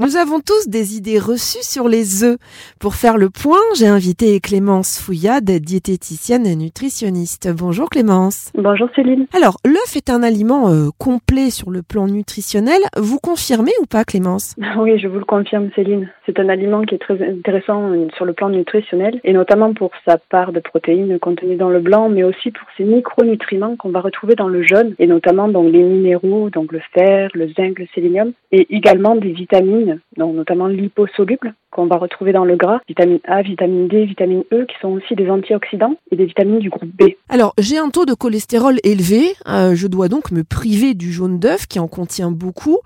Nous 0.00 0.16
avons 0.16 0.38
tous 0.38 0.68
des 0.68 0.96
idées 0.96 1.18
reçues 1.18 1.64
sur 1.64 1.88
les 1.88 2.22
œufs. 2.22 2.38
Pour 2.78 2.94
faire 2.94 3.18
le 3.18 3.30
point, 3.30 3.58
j'ai 3.76 3.88
invité 3.88 4.38
Clémence 4.38 4.96
Fouillade, 4.96 5.50
diététicienne 5.50 6.46
et 6.46 6.54
nutritionniste. 6.54 7.52
Bonjour 7.52 7.90
Clémence. 7.90 8.52
Bonjour 8.54 8.88
Céline. 8.94 9.26
Alors, 9.36 9.56
l'œuf 9.64 9.96
est 9.96 10.08
un 10.08 10.22
aliment 10.22 10.70
euh, 10.70 10.90
complet 10.98 11.50
sur 11.50 11.72
le 11.72 11.82
plan 11.82 12.06
nutritionnel. 12.06 12.78
Vous 12.96 13.18
confirmez 13.18 13.72
ou 13.82 13.86
pas 13.86 14.04
Clémence? 14.04 14.54
Oui, 14.78 14.96
je 15.00 15.08
vous 15.08 15.18
le 15.18 15.24
confirme 15.24 15.70
Céline. 15.74 16.08
C'est 16.26 16.38
un 16.38 16.48
aliment 16.48 16.82
qui 16.82 16.94
est 16.94 16.98
très 16.98 17.20
intéressant 17.20 17.90
euh, 17.90 18.06
sur 18.14 18.24
le 18.24 18.34
plan 18.34 18.50
nutritionnel 18.50 19.20
et 19.24 19.32
notamment 19.32 19.74
pour 19.74 19.90
sa 20.06 20.16
part 20.18 20.52
de 20.52 20.60
protéines 20.60 21.18
contenues 21.18 21.56
dans 21.56 21.70
le 21.70 21.80
blanc, 21.80 22.08
mais 22.08 22.22
aussi 22.22 22.52
pour 22.52 22.68
ses 22.76 22.84
micronutriments 22.84 23.74
qu'on 23.74 23.90
va 23.90 24.00
retrouver 24.00 24.36
dans 24.36 24.46
le 24.46 24.62
jaune 24.62 24.94
et 25.00 25.08
notamment 25.08 25.48
dans 25.48 25.64
les 25.64 25.82
minéraux, 25.82 26.50
donc 26.50 26.70
le 26.70 26.80
fer, 26.94 27.30
le 27.34 27.48
zinc, 27.48 27.80
le 27.80 27.88
sélénium 27.92 28.32
et 28.52 28.72
également 28.72 29.16
des 29.16 29.32
vitamines 29.32 29.87
Chine 29.88 30.02
donc 30.18 30.34
notamment 30.34 30.66
liposolubles, 30.66 31.54
qu'on 31.70 31.86
va 31.86 31.96
retrouver 31.96 32.32
dans 32.32 32.44
le 32.44 32.56
gras, 32.56 32.80
vitamine 32.88 33.20
A, 33.24 33.42
vitamine 33.42 33.88
D, 33.88 34.04
vitamine 34.04 34.42
E, 34.52 34.64
qui 34.64 34.76
sont 34.80 34.88
aussi 34.88 35.14
des 35.14 35.30
antioxydants 35.30 35.96
et 36.10 36.16
des 36.16 36.24
vitamines 36.24 36.58
du 36.58 36.70
groupe 36.70 36.88
B. 36.88 37.12
Alors, 37.28 37.54
j'ai 37.58 37.78
un 37.78 37.90
taux 37.90 38.04
de 38.04 38.14
cholestérol 38.14 38.76
élevé, 38.84 39.34
euh, 39.46 39.74
je 39.74 39.86
dois 39.86 40.08
donc 40.08 40.32
me 40.32 40.42
priver 40.42 40.94
du 40.94 41.12
jaune 41.12 41.38
d'œuf 41.38 41.66
qui 41.66 41.78
en 41.78 41.88
contient 41.88 42.30
beaucoup. 42.30 42.78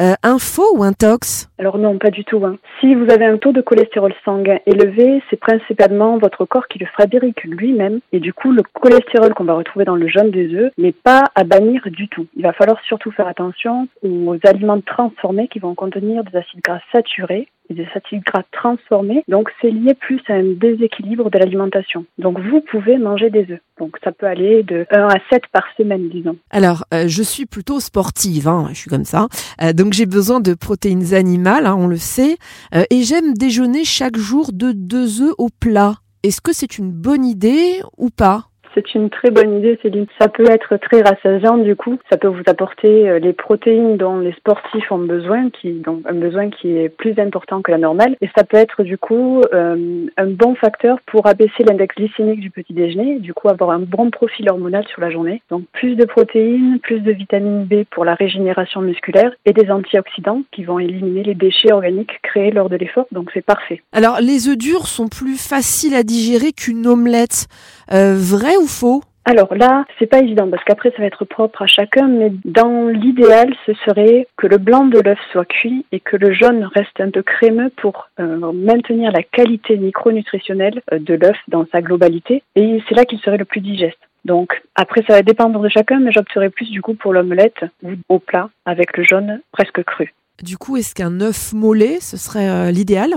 Euh, 0.00 0.14
un 0.22 0.38
faux 0.38 0.76
ou 0.76 0.82
un 0.82 0.92
tox? 0.92 1.48
Alors 1.58 1.78
non, 1.78 1.98
pas 1.98 2.10
du 2.10 2.24
tout. 2.24 2.44
Hein. 2.44 2.56
Si 2.80 2.94
vous 2.94 3.08
avez 3.10 3.26
un 3.26 3.36
taux 3.36 3.52
de 3.52 3.60
cholestérol 3.60 4.12
sanguin 4.24 4.58
élevé, 4.66 5.22
c'est 5.30 5.38
principalement 5.38 6.18
votre 6.18 6.44
corps 6.44 6.66
qui 6.68 6.78
le 6.78 6.86
fabrique 6.96 7.44
lui-même, 7.44 8.00
et 8.12 8.18
du 8.18 8.32
coup, 8.32 8.50
le 8.50 8.62
cholestérol 8.62 9.34
qu'on 9.34 9.44
va 9.44 9.54
retrouver 9.54 9.84
dans 9.84 9.96
le 9.96 10.08
jaune 10.08 10.30
des 10.30 10.52
œufs 10.54 10.72
n'est 10.78 10.92
pas 10.92 11.24
à 11.34 11.44
bannir 11.44 11.82
du 11.86 12.08
tout. 12.08 12.26
Il 12.36 12.42
va 12.42 12.52
falloir 12.52 12.80
surtout 12.88 13.12
faire 13.12 13.28
attention 13.28 13.86
aux 14.02 14.36
aliments 14.44 14.80
transformés 14.80 15.48
qui 15.48 15.58
vont 15.58 15.74
contenir 15.74 16.24
des 16.24 16.38
acides 16.38 16.60
gras 16.60 16.71
saturés 16.92 17.48
et 17.70 17.74
des 17.74 17.86
acides 17.94 18.22
gras 18.24 18.42
transformés. 18.52 19.24
Donc 19.28 19.50
c'est 19.60 19.70
lié 19.70 19.94
plus 19.94 20.20
à 20.28 20.34
un 20.34 20.52
déséquilibre 20.54 21.30
de 21.30 21.38
l'alimentation. 21.38 22.04
Donc 22.18 22.38
vous 22.38 22.60
pouvez 22.60 22.98
manger 22.98 23.30
des 23.30 23.46
œufs. 23.50 23.60
Donc 23.78 23.96
ça 24.02 24.12
peut 24.12 24.26
aller 24.26 24.62
de 24.62 24.86
1 24.90 25.06
à 25.06 25.18
7 25.30 25.42
par 25.52 25.64
semaine, 25.76 26.08
disons. 26.08 26.36
Alors 26.50 26.84
euh, 26.92 27.04
je 27.06 27.22
suis 27.22 27.46
plutôt 27.46 27.80
sportive, 27.80 28.48
hein, 28.48 28.68
je 28.70 28.76
suis 28.76 28.90
comme 28.90 29.04
ça. 29.04 29.28
Euh, 29.62 29.72
donc 29.72 29.92
j'ai 29.92 30.06
besoin 30.06 30.40
de 30.40 30.54
protéines 30.54 31.14
animales, 31.14 31.66
hein, 31.66 31.76
on 31.78 31.86
le 31.86 31.96
sait. 31.96 32.36
Euh, 32.74 32.84
et 32.90 33.02
j'aime 33.02 33.34
déjeuner 33.34 33.84
chaque 33.84 34.16
jour 34.16 34.50
de 34.52 34.72
deux 34.72 35.22
œufs 35.22 35.34
au 35.38 35.48
plat. 35.48 35.94
Est-ce 36.22 36.40
que 36.40 36.52
c'est 36.52 36.78
une 36.78 36.92
bonne 36.92 37.24
idée 37.24 37.80
ou 37.96 38.10
pas? 38.10 38.51
C'est 38.74 38.94
une 38.94 39.10
très 39.10 39.30
bonne 39.30 39.58
idée, 39.58 39.78
Céline. 39.82 40.06
Ça 40.20 40.28
peut 40.28 40.48
être 40.50 40.76
très 40.76 41.02
rassasiant, 41.02 41.58
du 41.58 41.76
coup. 41.76 41.98
Ça 42.10 42.16
peut 42.16 42.28
vous 42.28 42.42
apporter 42.46 43.08
euh, 43.08 43.18
les 43.18 43.32
protéines 43.32 43.96
dont 43.96 44.18
les 44.18 44.32
sportifs 44.32 44.90
ont 44.90 44.98
besoin, 44.98 45.50
qui, 45.50 45.72
donc 45.72 46.02
un 46.06 46.14
besoin 46.14 46.50
qui 46.50 46.76
est 46.76 46.88
plus 46.88 47.18
important 47.18 47.62
que 47.62 47.70
la 47.70 47.78
normale. 47.78 48.16
Et 48.20 48.28
ça 48.36 48.44
peut 48.44 48.56
être, 48.56 48.82
du 48.82 48.98
coup, 48.98 49.42
euh, 49.52 50.06
un 50.16 50.26
bon 50.26 50.54
facteur 50.54 50.98
pour 51.06 51.26
abaisser 51.26 51.64
l'index 51.64 51.94
glycémique 51.96 52.40
du 52.40 52.50
petit 52.50 52.72
déjeuner, 52.72 53.18
du 53.18 53.34
coup, 53.34 53.48
avoir 53.48 53.70
un 53.70 53.80
bon 53.80 54.10
profil 54.10 54.50
hormonal 54.50 54.86
sur 54.88 55.00
la 55.00 55.10
journée. 55.10 55.42
Donc, 55.50 55.64
plus 55.72 55.96
de 55.96 56.04
protéines, 56.04 56.78
plus 56.82 57.00
de 57.00 57.12
vitamine 57.12 57.64
B 57.64 57.84
pour 57.90 58.04
la 58.04 58.14
régénération 58.14 58.80
musculaire 58.80 59.32
et 59.44 59.52
des 59.52 59.70
antioxydants 59.70 60.42
qui 60.52 60.64
vont 60.64 60.78
éliminer 60.78 61.22
les 61.22 61.34
déchets 61.34 61.72
organiques 61.72 62.20
créés 62.22 62.50
lors 62.50 62.68
de 62.68 62.76
l'effort. 62.76 63.06
Donc, 63.12 63.30
c'est 63.34 63.44
parfait. 63.44 63.82
Alors, 63.92 64.18
les 64.20 64.48
œufs 64.48 64.58
durs 64.58 64.86
sont 64.86 65.08
plus 65.08 65.36
faciles 65.36 65.94
à 65.94 66.02
digérer 66.02 66.52
qu'une 66.52 66.86
omelette. 66.86 67.46
Euh, 67.92 68.14
ou 68.62 68.66
faux 68.66 69.02
alors 69.24 69.54
là, 69.54 69.84
c'est 69.98 70.06
pas 70.06 70.18
évident 70.18 70.50
parce 70.50 70.64
qu'après 70.64 70.90
ça 70.90 70.98
va 70.98 71.04
être 71.04 71.24
propre 71.24 71.62
à 71.62 71.66
chacun, 71.68 72.08
mais 72.08 72.32
dans 72.44 72.88
l'idéal, 72.88 73.54
ce 73.66 73.72
serait 73.86 74.26
que 74.36 74.48
le 74.48 74.58
blanc 74.58 74.86
de 74.86 74.98
l'œuf 74.98 75.18
soit 75.30 75.44
cuit 75.44 75.86
et 75.92 76.00
que 76.00 76.16
le 76.16 76.32
jaune 76.32 76.64
reste 76.64 77.00
un 77.00 77.10
peu 77.10 77.22
crémeux 77.22 77.70
pour 77.76 78.08
euh, 78.18 78.52
maintenir 78.52 79.12
la 79.12 79.22
qualité 79.22 79.76
micronutritionnelle 79.76 80.82
euh, 80.92 80.98
de 80.98 81.14
l'œuf 81.14 81.36
dans 81.46 81.64
sa 81.70 81.82
globalité. 81.82 82.42
Et 82.56 82.82
c'est 82.88 82.96
là 82.96 83.04
qu'il 83.04 83.20
serait 83.20 83.36
le 83.36 83.44
plus 83.44 83.60
digeste. 83.60 83.98
Donc 84.24 84.60
après, 84.74 85.04
ça 85.06 85.14
va 85.14 85.22
dépendre 85.22 85.60
de 85.60 85.68
chacun, 85.68 86.00
mais 86.00 86.10
j'opterais 86.10 86.50
plus 86.50 86.70
du 86.70 86.82
coup 86.82 86.94
pour 86.94 87.12
l'omelette 87.12 87.64
ou 87.84 87.90
au 88.08 88.18
plat 88.18 88.50
avec 88.64 88.96
le 88.96 89.04
jaune 89.04 89.40
presque 89.52 89.84
cru. 89.84 90.14
Du 90.42 90.56
coup, 90.58 90.76
est-ce 90.76 90.96
qu'un 90.96 91.20
œuf 91.20 91.52
mollet, 91.52 92.00
ce 92.00 92.16
serait 92.16 92.72
l'idéal? 92.72 93.14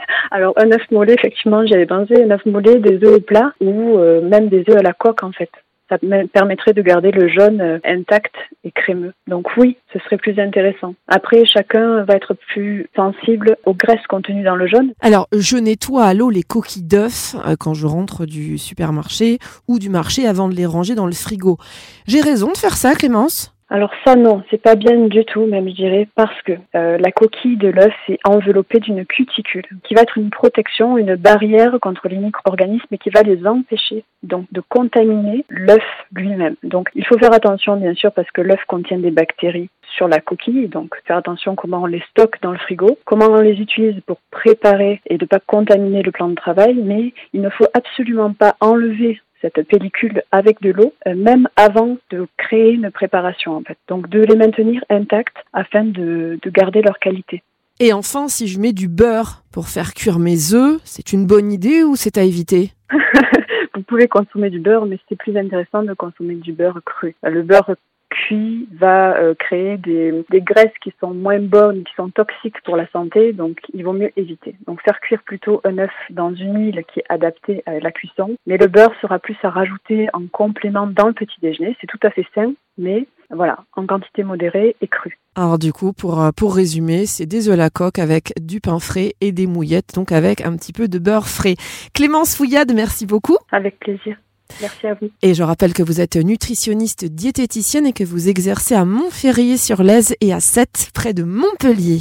alors 0.30 0.54
un 0.56 0.70
œuf 0.72 0.90
mollet, 0.90 1.14
effectivement, 1.14 1.66
j'avais 1.66 1.86
pensé 1.86 2.22
un 2.22 2.30
œuf 2.30 2.44
mollet, 2.46 2.78
des 2.78 3.04
œufs 3.04 3.16
au 3.16 3.20
plat 3.20 3.52
ou 3.60 3.98
euh, 3.98 4.20
même 4.20 4.48
des 4.48 4.64
œufs 4.68 4.76
à 4.76 4.82
la 4.82 4.92
coque 4.92 5.22
en 5.22 5.32
fait. 5.32 5.50
Ça 5.88 5.98
permettrait 6.32 6.72
de 6.72 6.80
garder 6.80 7.10
le 7.10 7.28
jaune 7.28 7.60
euh, 7.60 7.78
intact 7.84 8.34
et 8.64 8.70
crémeux. 8.70 9.12
Donc 9.26 9.48
oui, 9.58 9.76
ce 9.92 9.98
serait 9.98 10.16
plus 10.16 10.38
intéressant. 10.38 10.94
Après, 11.06 11.44
chacun 11.44 12.02
va 12.04 12.14
être 12.14 12.34
plus 12.48 12.88
sensible 12.96 13.58
aux 13.66 13.74
graisses 13.74 14.06
contenues 14.08 14.42
dans 14.42 14.56
le 14.56 14.66
jaune. 14.66 14.92
Alors, 15.02 15.28
je 15.32 15.58
nettoie 15.58 16.04
à 16.04 16.14
l'eau 16.14 16.30
les 16.30 16.44
coquilles 16.44 16.84
d'œufs 16.84 17.36
euh, 17.46 17.56
quand 17.58 17.74
je 17.74 17.86
rentre 17.86 18.24
du 18.24 18.56
supermarché 18.56 19.38
ou 19.68 19.78
du 19.78 19.90
marché 19.90 20.26
avant 20.26 20.48
de 20.48 20.54
les 20.54 20.64
ranger 20.64 20.94
dans 20.94 21.06
le 21.06 21.12
frigo. 21.12 21.58
J'ai 22.06 22.22
raison 22.22 22.52
de 22.52 22.56
faire 22.56 22.78
ça, 22.78 22.94
Clémence? 22.94 23.51
Alors 23.72 23.90
ça 24.04 24.16
non, 24.16 24.42
c'est 24.50 24.60
pas 24.60 24.74
bien 24.74 25.06
du 25.06 25.24
tout 25.24 25.46
même 25.46 25.66
je 25.66 25.74
dirais 25.74 26.06
parce 26.14 26.42
que 26.42 26.52
euh, 26.74 26.98
la 26.98 27.10
coquille 27.10 27.56
de 27.56 27.68
l'œuf 27.68 27.94
est 28.06 28.18
enveloppée 28.22 28.80
d'une 28.80 29.06
cuticule 29.06 29.64
qui 29.82 29.94
va 29.94 30.02
être 30.02 30.18
une 30.18 30.28
protection, 30.28 30.98
une 30.98 31.14
barrière 31.14 31.78
contre 31.80 32.06
les 32.06 32.18
micro-organismes 32.18 32.84
et 32.90 32.98
qui 32.98 33.08
va 33.08 33.22
les 33.22 33.46
empêcher 33.46 34.04
donc 34.22 34.44
de 34.52 34.60
contaminer 34.60 35.46
l'œuf 35.48 35.82
lui-même. 36.12 36.56
Donc 36.62 36.90
il 36.94 37.06
faut 37.06 37.16
faire 37.16 37.32
attention 37.32 37.76
bien 37.76 37.94
sûr 37.94 38.12
parce 38.12 38.30
que 38.32 38.42
l'œuf 38.42 38.62
contient 38.68 38.98
des 38.98 39.10
bactéries 39.10 39.70
sur 39.96 40.06
la 40.06 40.20
coquille, 40.20 40.68
donc 40.68 40.94
faire 41.06 41.16
attention 41.16 41.54
comment 41.54 41.80
on 41.80 41.86
les 41.86 42.02
stocke 42.10 42.42
dans 42.42 42.52
le 42.52 42.58
frigo, 42.58 42.98
comment 43.06 43.28
on 43.30 43.40
les 43.40 43.58
utilise 43.58 43.98
pour 44.06 44.18
préparer 44.30 45.00
et 45.06 45.16
de 45.16 45.24
ne 45.24 45.28
pas 45.28 45.40
contaminer 45.40 46.02
le 46.02 46.12
plan 46.12 46.28
de 46.28 46.34
travail, 46.34 46.74
mais 46.74 47.14
il 47.32 47.40
ne 47.40 47.48
faut 47.48 47.68
absolument 47.72 48.34
pas 48.34 48.54
enlever 48.60 49.18
cette 49.42 49.62
pellicule 49.68 50.22
avec 50.32 50.62
de 50.62 50.70
l'eau, 50.70 50.94
euh, 51.06 51.14
même 51.14 51.48
avant 51.56 51.98
de 52.10 52.26
créer 52.38 52.70
une 52.70 52.90
préparation 52.90 53.56
en 53.56 53.62
fait. 53.62 53.76
Donc 53.88 54.08
de 54.08 54.20
les 54.20 54.36
maintenir 54.36 54.82
intacts 54.88 55.36
afin 55.52 55.84
de, 55.84 56.38
de 56.40 56.50
garder 56.50 56.80
leur 56.80 56.98
qualité. 56.98 57.42
Et 57.80 57.92
enfin, 57.92 58.28
si 58.28 58.46
je 58.46 58.60
mets 58.60 58.72
du 58.72 58.88
beurre 58.88 59.42
pour 59.50 59.68
faire 59.68 59.92
cuire 59.92 60.18
mes 60.18 60.54
œufs, 60.54 60.80
c'est 60.84 61.12
une 61.12 61.26
bonne 61.26 61.52
idée 61.52 61.82
ou 61.82 61.96
c'est 61.96 62.16
à 62.16 62.22
éviter? 62.22 62.70
Vous 63.74 63.82
pouvez 63.82 64.06
consommer 64.06 64.50
du 64.50 64.60
beurre, 64.60 64.86
mais 64.86 64.98
c'est 65.08 65.16
plus 65.16 65.36
intéressant 65.36 65.82
de 65.82 65.92
consommer 65.94 66.34
du 66.36 66.52
beurre 66.52 66.80
cru. 66.84 67.16
Le 67.22 67.42
beurre 67.42 67.74
cuit 68.12 68.68
va 68.72 69.16
euh, 69.16 69.34
créer 69.34 69.78
des, 69.78 70.24
des, 70.30 70.40
graisses 70.40 70.76
qui 70.82 70.92
sont 71.00 71.14
moins 71.14 71.40
bonnes, 71.40 71.84
qui 71.84 71.94
sont 71.94 72.10
toxiques 72.10 72.60
pour 72.64 72.76
la 72.76 72.86
santé, 72.90 73.32
donc 73.32 73.58
il 73.72 73.84
vaut 73.84 73.92
mieux 73.92 74.12
éviter. 74.16 74.54
Donc 74.66 74.82
faire 74.82 75.00
cuire 75.00 75.22
plutôt 75.22 75.60
un 75.64 75.78
œuf 75.78 75.90
dans 76.10 76.34
une 76.34 76.58
huile 76.58 76.84
qui 76.92 77.00
est 77.00 77.06
adaptée 77.08 77.62
à 77.66 77.78
la 77.80 77.90
cuisson, 77.90 78.36
mais 78.46 78.58
le 78.58 78.66
beurre 78.66 78.94
sera 79.00 79.18
plus 79.18 79.36
à 79.42 79.50
rajouter 79.50 80.08
en 80.12 80.26
complément 80.26 80.86
dans 80.86 81.06
le 81.06 81.14
petit 81.14 81.40
déjeuner. 81.40 81.76
C'est 81.80 81.86
tout 81.86 82.00
à 82.02 82.10
fait 82.10 82.26
sain, 82.34 82.52
mais 82.76 83.06
voilà, 83.30 83.64
en 83.74 83.86
quantité 83.86 84.24
modérée 84.24 84.76
et 84.80 84.88
crue. 84.88 85.18
Alors 85.34 85.58
du 85.58 85.72
coup, 85.72 85.92
pour, 85.92 86.20
euh, 86.20 86.30
pour 86.36 86.54
résumer, 86.54 87.06
c'est 87.06 87.26
des 87.26 87.48
œufs 87.48 87.54
à 87.54 87.56
la 87.56 87.70
coque 87.70 87.98
avec 87.98 88.34
du 88.40 88.60
pain 88.60 88.78
frais 88.78 89.14
et 89.20 89.32
des 89.32 89.46
mouillettes, 89.46 89.94
donc 89.94 90.12
avec 90.12 90.42
un 90.42 90.54
petit 90.56 90.72
peu 90.72 90.88
de 90.88 90.98
beurre 90.98 91.28
frais. 91.28 91.54
Clémence 91.94 92.36
Fouillade, 92.36 92.72
merci 92.74 93.06
beaucoup. 93.06 93.38
Avec 93.50 93.78
plaisir. 93.78 94.16
Merci 94.60 94.86
à 94.86 94.94
vous. 94.94 95.10
Et 95.22 95.34
je 95.34 95.42
rappelle 95.42 95.72
que 95.72 95.82
vous 95.82 96.00
êtes 96.00 96.16
nutritionniste 96.16 97.04
diététicienne 97.04 97.86
et 97.86 97.92
que 97.92 98.04
vous 98.04 98.28
exercez 98.28 98.74
à 98.74 98.84
Montferrier 98.84 99.56
sur 99.56 99.82
l'Aise 99.82 100.14
et 100.20 100.32
à 100.32 100.40
Sète, 100.40 100.90
près 100.94 101.14
de 101.14 101.22
Montpellier. 101.22 102.00